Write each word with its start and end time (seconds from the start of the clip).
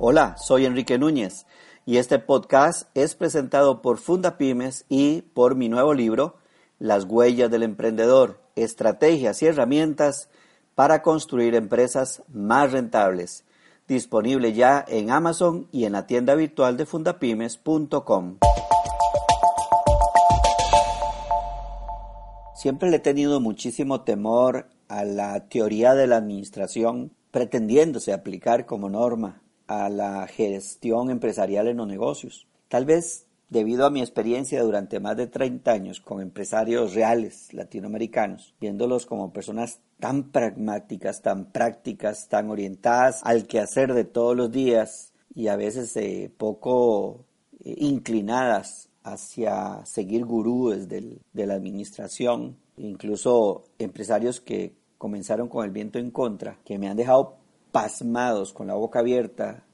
Hola, 0.00 0.36
soy 0.38 0.64
Enrique 0.64 0.96
Núñez 0.96 1.44
y 1.84 1.96
este 1.96 2.20
podcast 2.20 2.88
es 2.94 3.16
presentado 3.16 3.82
por 3.82 3.98
Fundapymes 3.98 4.84
y 4.88 5.22
por 5.22 5.56
mi 5.56 5.68
nuevo 5.68 5.92
libro, 5.92 6.36
Las 6.78 7.02
huellas 7.02 7.50
del 7.50 7.64
emprendedor, 7.64 8.40
estrategias 8.54 9.42
y 9.42 9.46
herramientas 9.46 10.28
para 10.76 11.02
construir 11.02 11.56
empresas 11.56 12.22
más 12.28 12.70
rentables, 12.70 13.42
disponible 13.88 14.52
ya 14.52 14.84
en 14.86 15.10
Amazon 15.10 15.66
y 15.72 15.84
en 15.84 15.94
la 15.94 16.06
tienda 16.06 16.36
virtual 16.36 16.76
de 16.76 16.86
fundapymes.com. 16.86 18.38
Siempre 22.54 22.90
le 22.90 22.98
he 22.98 23.00
tenido 23.00 23.40
muchísimo 23.40 24.02
temor 24.02 24.68
a 24.86 25.02
la 25.02 25.48
teoría 25.48 25.94
de 25.94 26.06
la 26.06 26.18
administración 26.18 27.10
pretendiéndose 27.32 28.12
aplicar 28.12 28.64
como 28.64 28.88
norma 28.88 29.42
a 29.68 29.88
la 29.88 30.26
gestión 30.26 31.10
empresarial 31.10 31.68
en 31.68 31.76
los 31.76 31.86
negocios. 31.86 32.48
Tal 32.68 32.84
vez 32.84 33.26
debido 33.50 33.86
a 33.86 33.90
mi 33.90 34.00
experiencia 34.00 34.62
durante 34.62 35.00
más 35.00 35.16
de 35.16 35.26
30 35.26 35.70
años 35.70 36.00
con 36.00 36.20
empresarios 36.20 36.94
reales 36.94 37.52
latinoamericanos, 37.52 38.54
viéndolos 38.60 39.06
como 39.06 39.32
personas 39.32 39.80
tan 40.00 40.30
pragmáticas, 40.30 41.22
tan 41.22 41.46
prácticas, 41.46 42.28
tan 42.28 42.50
orientadas 42.50 43.20
al 43.24 43.46
quehacer 43.46 43.94
de 43.94 44.04
todos 44.04 44.36
los 44.36 44.50
días 44.50 45.12
y 45.34 45.48
a 45.48 45.56
veces 45.56 45.96
eh, 45.96 46.30
poco 46.36 47.24
eh, 47.60 47.74
inclinadas 47.78 48.88
hacia 49.02 49.84
seguir 49.86 50.24
gurúes 50.26 50.88
de 50.88 51.46
la 51.46 51.54
administración, 51.54 52.58
incluso 52.76 53.64
empresarios 53.78 54.40
que 54.40 54.74
comenzaron 54.98 55.48
con 55.48 55.64
el 55.64 55.70
viento 55.70 55.98
en 55.98 56.10
contra, 56.10 56.58
que 56.64 56.78
me 56.78 56.88
han 56.88 56.96
dejado 56.96 57.36
pasmados 57.72 58.52
con 58.52 58.66
la 58.68 58.74
boca 58.74 59.00
abierta 59.00 59.64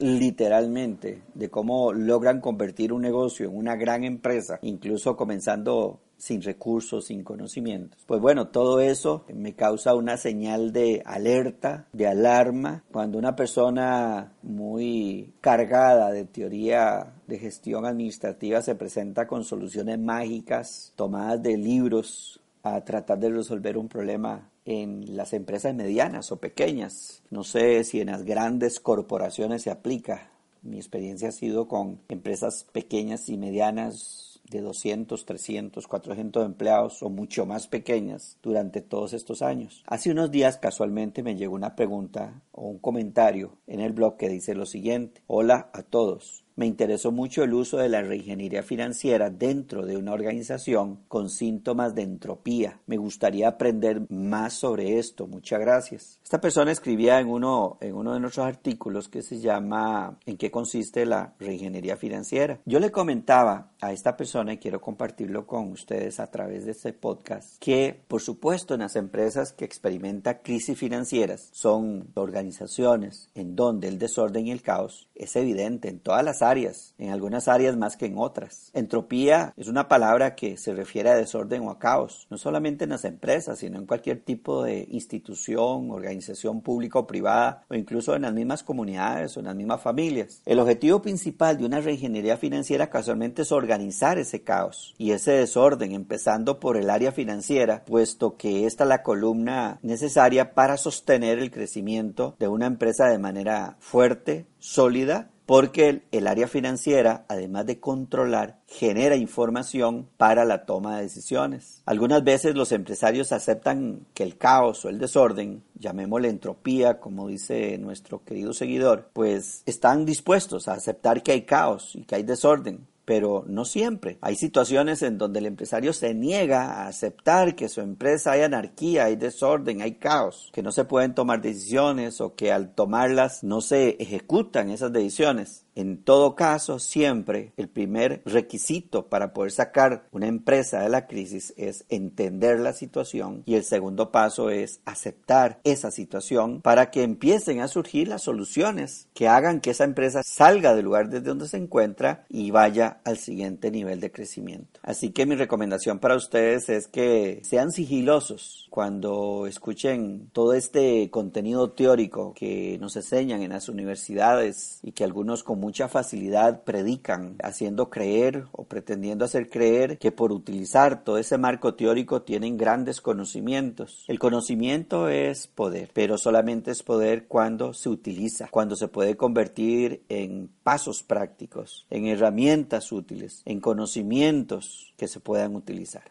literalmente 0.00 1.22
de 1.34 1.50
cómo 1.50 1.92
logran 1.92 2.40
convertir 2.40 2.92
un 2.92 3.02
negocio 3.02 3.48
en 3.48 3.56
una 3.56 3.76
gran 3.76 4.02
empresa, 4.02 4.58
incluso 4.62 5.14
comenzando 5.16 6.00
sin 6.16 6.42
recursos, 6.42 7.06
sin 7.06 7.24
conocimientos. 7.24 7.98
Pues 8.06 8.20
bueno, 8.20 8.48
todo 8.48 8.80
eso 8.80 9.24
me 9.32 9.54
causa 9.54 9.94
una 9.94 10.16
señal 10.16 10.72
de 10.72 11.02
alerta, 11.04 11.86
de 11.92 12.06
alarma, 12.06 12.84
cuando 12.92 13.18
una 13.18 13.36
persona 13.36 14.32
muy 14.42 15.32
cargada 15.40 16.10
de 16.12 16.24
teoría 16.24 17.14
de 17.26 17.38
gestión 17.38 17.86
administrativa 17.86 18.60
se 18.62 18.74
presenta 18.74 19.26
con 19.26 19.44
soluciones 19.44 19.98
mágicas 19.98 20.92
tomadas 20.96 21.42
de 21.42 21.56
libros 21.56 22.40
a 22.62 22.82
tratar 22.82 23.18
de 23.18 23.30
resolver 23.30 23.78
un 23.78 23.88
problema 23.88 24.50
en 24.70 25.16
las 25.16 25.32
empresas 25.32 25.74
medianas 25.74 26.30
o 26.30 26.36
pequeñas. 26.38 27.24
No 27.28 27.42
sé 27.42 27.82
si 27.82 28.00
en 28.00 28.06
las 28.06 28.22
grandes 28.22 28.78
corporaciones 28.78 29.62
se 29.62 29.70
aplica. 29.70 30.30
Mi 30.62 30.76
experiencia 30.76 31.30
ha 31.30 31.32
sido 31.32 31.66
con 31.66 32.00
empresas 32.08 32.68
pequeñas 32.70 33.28
y 33.28 33.36
medianas 33.36 34.40
de 34.48 34.60
200, 34.60 35.24
300, 35.24 35.88
400 35.88 36.46
empleados 36.46 37.02
o 37.02 37.10
mucho 37.10 37.46
más 37.46 37.66
pequeñas 37.66 38.36
durante 38.42 38.80
todos 38.80 39.12
estos 39.12 39.42
años. 39.42 39.82
Hace 39.86 40.12
unos 40.12 40.30
días 40.30 40.58
casualmente 40.58 41.24
me 41.24 41.34
llegó 41.34 41.56
una 41.56 41.74
pregunta 41.74 42.42
o 42.52 42.68
un 42.68 42.78
comentario 42.78 43.56
en 43.66 43.80
el 43.80 43.92
blog 43.92 44.16
que 44.16 44.28
dice 44.28 44.54
lo 44.54 44.66
siguiente. 44.66 45.22
Hola 45.26 45.70
a 45.72 45.82
todos. 45.82 46.44
Me 46.60 46.66
interesó 46.66 47.10
mucho 47.10 47.42
el 47.42 47.54
uso 47.54 47.78
de 47.78 47.88
la 47.88 48.02
reingeniería 48.02 48.62
financiera 48.62 49.30
dentro 49.30 49.86
de 49.86 49.96
una 49.96 50.12
organización 50.12 50.98
con 51.08 51.30
síntomas 51.30 51.94
de 51.94 52.02
entropía. 52.02 52.82
Me 52.86 52.98
gustaría 52.98 53.48
aprender 53.48 54.02
más 54.10 54.52
sobre 54.52 54.98
esto. 54.98 55.26
Muchas 55.26 55.58
gracias. 55.58 56.18
Esta 56.22 56.38
persona 56.38 56.70
escribía 56.70 57.18
en 57.18 57.30
uno, 57.30 57.78
en 57.80 57.94
uno 57.94 58.12
de 58.12 58.20
nuestros 58.20 58.44
artículos 58.44 59.08
que 59.08 59.22
se 59.22 59.40
llama 59.40 60.18
¿En 60.26 60.36
qué 60.36 60.50
consiste 60.50 61.06
la 61.06 61.32
reingeniería 61.38 61.96
financiera? 61.96 62.60
Yo 62.66 62.78
le 62.78 62.90
comentaba 62.90 63.70
a 63.80 63.92
esta 63.92 64.14
persona 64.14 64.52
y 64.52 64.58
quiero 64.58 64.82
compartirlo 64.82 65.46
con 65.46 65.72
ustedes 65.72 66.20
a 66.20 66.30
través 66.30 66.66
de 66.66 66.72
este 66.72 66.92
podcast 66.92 67.58
que 67.58 67.98
por 68.06 68.20
supuesto 68.20 68.74
en 68.74 68.80
las 68.80 68.96
empresas 68.96 69.54
que 69.54 69.64
experimentan 69.64 70.40
crisis 70.44 70.76
financieras 70.76 71.48
son 71.52 72.08
organizaciones 72.12 73.30
en 73.34 73.56
donde 73.56 73.88
el 73.88 73.98
desorden 73.98 74.46
y 74.46 74.50
el 74.50 74.60
caos 74.60 75.08
es 75.14 75.34
evidente 75.36 75.88
en 75.88 76.00
todas 76.00 76.22
las 76.22 76.42
áreas 76.42 76.49
en 76.50 77.10
algunas 77.10 77.46
áreas 77.46 77.76
más 77.76 77.96
que 77.96 78.06
en 78.06 78.18
otras. 78.18 78.70
Entropía 78.74 79.54
es 79.56 79.68
una 79.68 79.86
palabra 79.86 80.34
que 80.34 80.56
se 80.56 80.74
refiere 80.74 81.10
a 81.10 81.16
desorden 81.16 81.62
o 81.62 81.70
a 81.70 81.78
caos, 81.78 82.26
no 82.28 82.38
solamente 82.38 82.84
en 82.84 82.90
las 82.90 83.04
empresas, 83.04 83.60
sino 83.60 83.78
en 83.78 83.86
cualquier 83.86 84.20
tipo 84.20 84.64
de 84.64 84.86
institución, 84.90 85.90
organización 85.90 86.60
pública 86.60 86.98
o 86.98 87.06
privada, 87.06 87.64
o 87.68 87.74
incluso 87.74 88.16
en 88.16 88.22
las 88.22 88.32
mismas 88.32 88.64
comunidades 88.64 89.36
o 89.36 89.40
en 89.40 89.46
las 89.46 89.54
mismas 89.54 89.80
familias. 89.80 90.42
El 90.44 90.58
objetivo 90.58 91.00
principal 91.02 91.56
de 91.56 91.66
una 91.66 91.80
reingeniería 91.80 92.36
financiera 92.36 92.90
casualmente 92.90 93.42
es 93.42 93.52
organizar 93.52 94.18
ese 94.18 94.42
caos 94.42 94.94
y 94.98 95.12
ese 95.12 95.32
desorden, 95.32 95.92
empezando 95.92 96.58
por 96.58 96.76
el 96.76 96.90
área 96.90 97.12
financiera, 97.12 97.84
puesto 97.84 98.36
que 98.36 98.66
esta 98.66 98.84
es 98.84 98.88
la 98.88 99.02
columna 99.04 99.78
necesaria 99.82 100.52
para 100.54 100.76
sostener 100.76 101.38
el 101.38 101.52
crecimiento 101.52 102.34
de 102.40 102.48
una 102.48 102.66
empresa 102.66 103.06
de 103.06 103.18
manera 103.18 103.76
fuerte, 103.78 104.46
sólida 104.58 105.30
porque 105.50 106.02
el, 106.12 106.28
área 106.28 106.46
financiera, 106.46 107.24
además 107.26 107.66
de 107.66 107.80
controlar, 107.80 108.60
genera 108.68 109.16
información 109.16 110.08
para 110.16 110.44
la 110.44 110.64
toma 110.64 110.94
de 110.94 111.02
decisiones. 111.02 111.82
Algunas 111.86 112.22
veces 112.22 112.54
los 112.54 112.70
empresarios 112.70 113.32
aceptan 113.32 114.06
que 114.14 114.22
el 114.22 114.38
caos 114.38 114.84
o 114.84 114.88
el 114.88 115.00
desorden, 115.00 115.64
llamémosle 115.74 116.28
entropía, 116.28 117.00
como 117.00 117.26
dice 117.26 117.76
nuestro 117.78 118.22
querido 118.22 118.52
seguidor, 118.52 119.10
pues 119.12 119.64
están 119.66 120.04
dispuestos 120.04 120.68
a 120.68 120.74
aceptar 120.74 121.24
que 121.24 121.32
hay 121.32 121.42
caos 121.42 121.96
y 121.96 122.04
que 122.04 122.14
hay 122.14 122.22
desorden, 122.22 122.86
pero 123.10 123.44
no 123.48 123.64
siempre. 123.64 124.18
Hay 124.20 124.36
situaciones 124.36 125.02
en 125.02 125.18
donde 125.18 125.40
el 125.40 125.46
empresario 125.46 125.92
se 125.92 126.14
niega 126.14 126.74
a 126.74 126.86
aceptar 126.86 127.56
que 127.56 127.68
su 127.68 127.80
empresa 127.80 128.30
hay 128.30 128.42
anarquía, 128.42 129.06
hay 129.06 129.16
desorden, 129.16 129.82
hay 129.82 129.96
caos, 129.96 130.48
que 130.52 130.62
no 130.62 130.70
se 130.70 130.84
pueden 130.84 131.12
tomar 131.12 131.42
decisiones 131.42 132.20
o 132.20 132.36
que 132.36 132.52
al 132.52 132.72
tomarlas 132.72 133.42
no 133.42 133.62
se 133.62 133.96
ejecutan 133.98 134.70
esas 134.70 134.92
decisiones. 134.92 135.66
En 135.80 135.96
todo 135.96 136.34
caso, 136.34 136.78
siempre 136.78 137.54
el 137.56 137.70
primer 137.70 138.20
requisito 138.26 139.06
para 139.06 139.32
poder 139.32 139.50
sacar 139.50 140.04
una 140.12 140.26
empresa 140.26 140.82
de 140.82 140.90
la 140.90 141.06
crisis 141.06 141.54
es 141.56 141.86
entender 141.88 142.60
la 142.60 142.74
situación 142.74 143.42
y 143.46 143.54
el 143.54 143.64
segundo 143.64 144.12
paso 144.12 144.50
es 144.50 144.80
aceptar 144.84 145.58
esa 145.64 145.90
situación 145.90 146.60
para 146.60 146.90
que 146.90 147.02
empiecen 147.02 147.60
a 147.60 147.68
surgir 147.68 148.08
las 148.08 148.24
soluciones 148.24 149.08
que 149.14 149.26
hagan 149.26 149.62
que 149.62 149.70
esa 149.70 149.84
empresa 149.84 150.20
salga 150.22 150.74
del 150.74 150.84
lugar 150.84 151.08
desde 151.08 151.28
donde 151.28 151.48
se 151.48 151.56
encuentra 151.56 152.26
y 152.28 152.50
vaya 152.50 153.00
al 153.04 153.16
siguiente 153.16 153.70
nivel 153.70 154.00
de 154.00 154.12
crecimiento. 154.12 154.80
Así 154.82 155.12
que 155.12 155.24
mi 155.24 155.34
recomendación 155.34 155.98
para 155.98 156.16
ustedes 156.16 156.68
es 156.68 156.88
que 156.88 157.40
sean 157.42 157.70
sigilosos 157.70 158.68
cuando 158.68 159.46
escuchen 159.46 160.28
todo 160.34 160.52
este 160.52 161.08
contenido 161.08 161.70
teórico 161.70 162.34
que 162.34 162.76
nos 162.82 162.96
enseñan 162.96 163.40
en 163.40 163.52
las 163.52 163.70
universidades 163.70 164.80
y 164.82 164.92
que 164.92 165.04
algunos 165.04 165.42
con 165.42 165.69
mucha 165.70 165.86
facilidad 165.86 166.64
predican, 166.64 167.36
haciendo 167.44 167.90
creer 167.90 168.46
o 168.50 168.64
pretendiendo 168.64 169.24
hacer 169.24 169.48
creer 169.48 169.98
que 169.98 170.10
por 170.10 170.32
utilizar 170.32 171.04
todo 171.04 171.16
ese 171.16 171.38
marco 171.38 171.74
teórico 171.74 172.22
tienen 172.22 172.56
grandes 172.56 173.00
conocimientos. 173.00 174.04
El 174.08 174.18
conocimiento 174.18 175.08
es 175.08 175.46
poder, 175.46 175.90
pero 175.94 176.18
solamente 176.18 176.72
es 176.72 176.82
poder 176.82 177.28
cuando 177.28 177.72
se 177.72 177.88
utiliza, 177.88 178.48
cuando 178.50 178.74
se 178.74 178.88
puede 178.88 179.16
convertir 179.16 180.02
en 180.08 180.50
pasos 180.64 181.04
prácticos, 181.04 181.86
en 181.88 182.06
herramientas 182.06 182.90
útiles, 182.90 183.42
en 183.44 183.60
conocimientos 183.60 184.92
que 184.96 185.06
se 185.06 185.20
puedan 185.20 185.54
utilizar. 185.54 186.02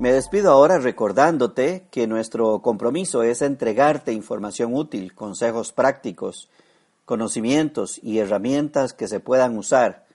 Me 0.00 0.12
despido 0.12 0.52
ahora 0.52 0.78
recordándote 0.78 1.88
que 1.90 2.06
nuestro 2.06 2.62
compromiso 2.62 3.24
es 3.24 3.42
entregarte 3.42 4.12
información 4.12 4.72
útil, 4.72 5.12
consejos 5.12 5.72
prácticos, 5.72 6.48
conocimientos 7.04 7.98
y 8.00 8.18
herramientas 8.18 8.92
que 8.92 9.08
se 9.08 9.18
puedan 9.18 9.58
usar. 9.58 10.06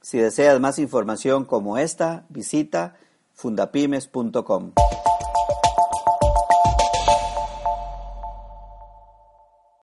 Si 0.00 0.18
deseas 0.18 0.60
más 0.60 0.78
información 0.78 1.46
como 1.46 1.78
esta, 1.78 2.26
visita 2.28 2.94
fundapymes.com. 3.32 4.72